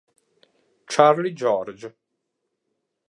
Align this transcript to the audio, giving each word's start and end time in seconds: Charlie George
Charlie 0.87 1.29
George 1.31 1.93